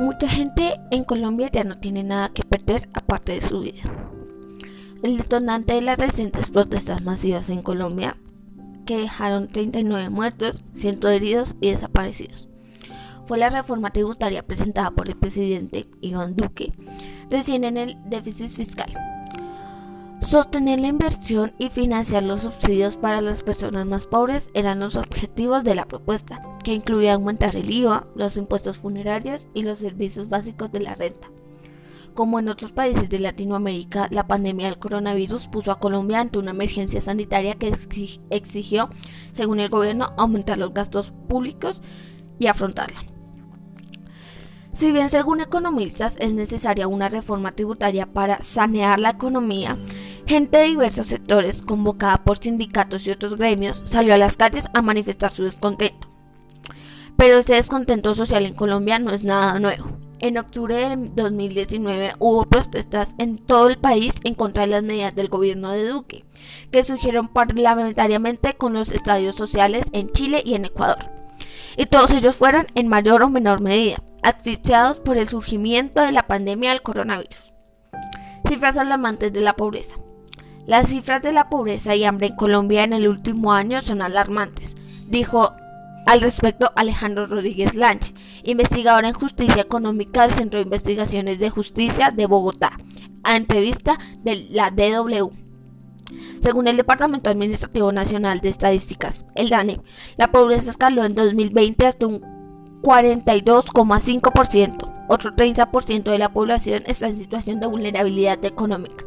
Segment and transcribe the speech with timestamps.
[0.00, 3.82] Mucha gente en Colombia ya no tiene nada que perder aparte de su vida.
[5.02, 8.16] El detonante de las recientes protestas masivas en Colombia,
[8.84, 12.48] que dejaron 39 muertos, 100 heridos y desaparecidos,
[13.26, 16.72] fue la reforma tributaria presentada por el presidente Iván Duque
[17.30, 19.15] recién en el déficit fiscal.
[20.26, 25.62] Sostener la inversión y financiar los subsidios para las personas más pobres eran los objetivos
[25.62, 30.72] de la propuesta, que incluía aumentar el IVA, los impuestos funerarios y los servicios básicos
[30.72, 31.28] de la renta.
[32.14, 36.50] Como en otros países de Latinoamérica, la pandemia del coronavirus puso a Colombia ante una
[36.50, 37.72] emergencia sanitaria que
[38.30, 38.90] exigió,
[39.30, 41.84] según el gobierno, aumentar los gastos públicos
[42.40, 43.04] y afrontarla.
[44.76, 49.78] Si bien según economistas es necesaria una reforma tributaria para sanear la economía,
[50.26, 54.82] gente de diversos sectores, convocada por sindicatos y otros gremios, salió a las calles a
[54.82, 56.08] manifestar su descontento.
[57.16, 59.86] Pero este descontento social en Colombia no es nada nuevo.
[60.18, 65.14] En octubre de 2019 hubo protestas en todo el país en contra de las medidas
[65.14, 66.24] del gobierno de Duque,
[66.70, 71.10] que surgieron parlamentariamente con los estadios sociales en Chile y en Ecuador.
[71.76, 76.26] Y todos ellos fueron, en mayor o menor medida, asfixiados por el surgimiento de la
[76.26, 77.36] pandemia del coronavirus.
[78.48, 79.96] Cifras alarmantes de la pobreza.
[80.66, 84.74] Las cifras de la pobreza y hambre en Colombia en el último año son alarmantes,
[85.06, 85.52] dijo
[86.06, 92.10] al respecto Alejandro Rodríguez Lanche, investigador en justicia económica del Centro de Investigaciones de Justicia
[92.10, 92.72] de Bogotá,
[93.22, 95.30] a entrevista de la DW.
[96.42, 99.80] Según el Departamento Administrativo Nacional de Estadísticas, el DANE,
[100.16, 102.22] la pobreza escaló en 2020 hasta un
[102.82, 105.06] 42,5%.
[105.08, 109.05] Otro 30% de la población está en situación de vulnerabilidad económica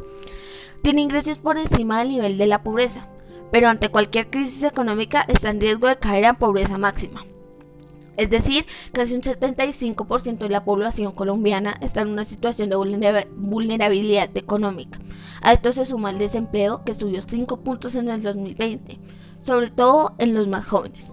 [0.82, 3.08] tiene ingresos por encima del nivel de la pobreza,
[3.50, 7.24] pero ante cualquier crisis económica está en riesgo de caer en pobreza máxima.
[8.16, 14.36] Es decir, casi un 75% de la población colombiana está en una situación de vulnerabilidad
[14.36, 14.98] económica.
[15.40, 18.98] A esto se suma el desempleo que subió 5 puntos en el 2020,
[19.44, 21.10] sobre todo en los más jóvenes.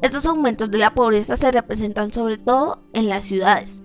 [0.00, 3.82] Estos aumentos de la pobreza se representan sobre todo en las ciudades.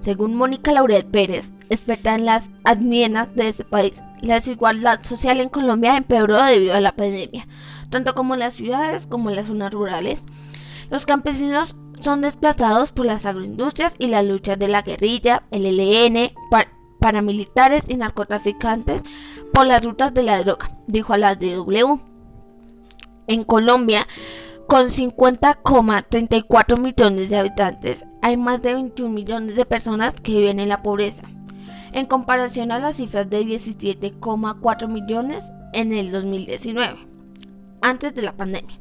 [0.00, 4.02] Según Mónica Laurel Pérez, experta en las admienas de ese país.
[4.20, 7.48] La desigualdad social en Colombia empeoró debido a la pandemia,
[7.88, 10.24] tanto como en las ciudades como en las zonas rurales.
[10.90, 16.32] Los campesinos son desplazados por las agroindustrias y las luchas de la guerrilla, el ELN,
[16.98, 19.02] paramilitares y narcotraficantes
[19.54, 21.98] por las rutas de la droga, dijo a la DW.
[23.26, 24.06] En Colombia,
[24.66, 30.68] con 50,34 millones de habitantes, hay más de 21 millones de personas que viven en
[30.68, 31.22] la pobreza
[31.92, 36.96] en comparación a las cifras de 17,4 millones en el 2019,
[37.82, 38.80] antes de la pandemia.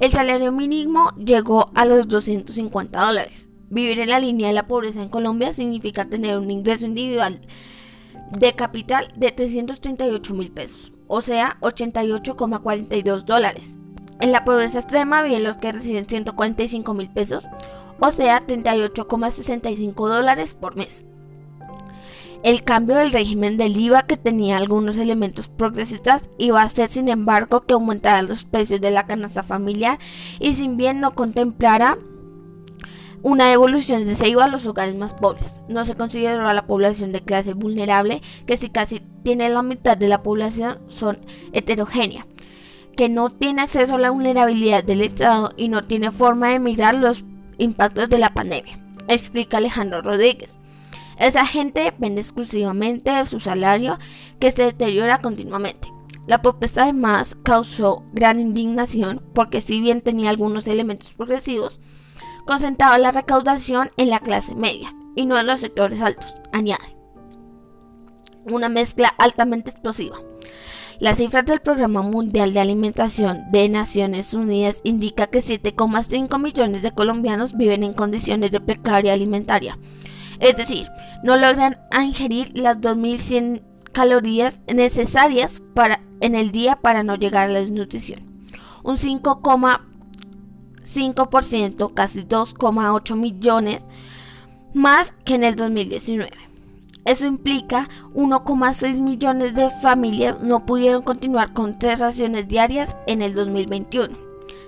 [0.00, 3.48] El salario mínimo llegó a los 250 dólares.
[3.68, 7.40] Vivir en la línea de la pobreza en Colombia significa tener un ingreso individual
[8.32, 13.76] de capital de 338 mil pesos, o sea, 88,42 dólares.
[14.20, 17.46] En la pobreza extrema viven los que reciben 145 mil pesos,
[18.00, 21.04] o sea, 38,65 dólares por mes.
[22.42, 27.08] El cambio del régimen del IVA que tenía algunos elementos progresistas iba a hacer sin
[27.08, 29.98] embargo que aumentaran los precios de la canasta familiar
[30.38, 31.98] y sin bien no contemplara
[33.22, 35.60] una devolución de ese IVA a los hogares más pobres.
[35.68, 39.98] No se consideró a la población de clase vulnerable, que si casi tiene la mitad
[39.98, 41.18] de la población son
[41.52, 42.26] heterogénea,
[42.96, 46.94] que no tiene acceso a la vulnerabilidad del Estado y no tiene forma de mirar
[46.94, 47.24] los
[47.58, 50.59] impactos de la pandemia, explica Alejandro Rodríguez.
[51.20, 53.98] Esa gente depende exclusivamente de su salario
[54.38, 55.92] que se deteriora continuamente.
[56.26, 61.78] La propuesta además causó gran indignación porque si bien tenía algunos elementos progresivos,
[62.46, 66.96] concentraba la recaudación en la clase media y no en los sectores altos, añade.
[68.50, 70.22] Una mezcla altamente explosiva.
[71.00, 76.92] Las cifras del Programa Mundial de Alimentación de Naciones Unidas indica que 7,5 millones de
[76.92, 79.78] colombianos viven en condiciones de precaria alimentaria
[80.40, 80.90] es decir,
[81.22, 87.52] no logran ingerir las 2100 calorías necesarias para, en el día para no llegar a
[87.52, 88.20] la desnutrición.
[88.82, 93.84] Un 5,5%, casi 2,8 millones
[94.72, 96.30] más que en el 2019.
[97.04, 103.34] Eso implica 1,6 millones de familias no pudieron continuar con tres raciones diarias en el
[103.34, 104.16] 2021.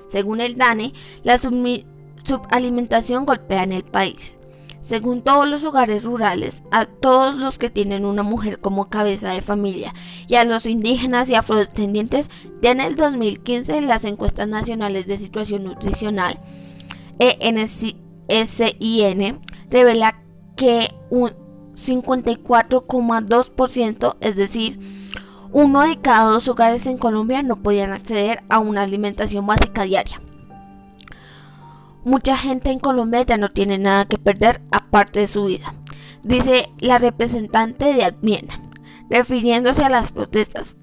[0.06, 0.92] Según el DANE,
[1.22, 4.36] la subalimentación golpea en el país
[4.82, 9.42] según todos los hogares rurales, a todos los que tienen una mujer como cabeza de
[9.42, 9.94] familia
[10.28, 12.30] y a los indígenas y afrodescendientes,
[12.60, 16.38] ya en el 2015 en las encuestas nacionales de situación nutricional
[17.18, 17.96] ENSIN
[19.70, 20.22] revela
[20.56, 21.32] que un
[21.74, 24.78] 54,2%, es decir,
[25.52, 30.20] uno de cada dos hogares en Colombia no podían acceder a una alimentación básica diaria.
[32.04, 35.74] Mucha gente en Colombia ya no tiene nada que perder aparte de su vida,
[36.24, 38.60] dice la representante de Admiena,
[39.08, 40.76] refiriéndose a las protestas.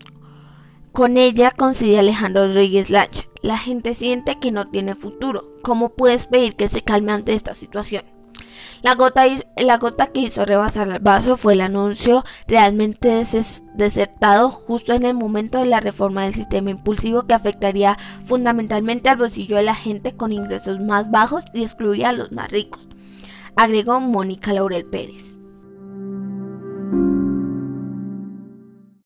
[0.93, 3.23] Con ella coincide Alejandro Rodríguez Lancha.
[3.41, 5.45] La gente siente que no tiene futuro.
[5.61, 8.03] ¿Cómo puedes pedir que se calme ante esta situación?
[8.81, 13.23] La gota, que hizo rebasar el vaso fue el anuncio realmente
[13.73, 19.17] desertado justo en el momento de la reforma del sistema impulsivo que afectaría fundamentalmente al
[19.17, 22.87] bolsillo de la gente con ingresos más bajos y excluía a los más ricos,
[23.55, 25.28] agregó Mónica Laurel Pérez.